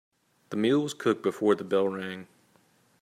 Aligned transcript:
The 0.49 0.57
meal 0.57 0.79
was 0.81 0.95
cooked 0.95 1.21
before 1.21 1.53
the 1.53 1.63
bell 1.63 1.87
rang. 1.87 2.25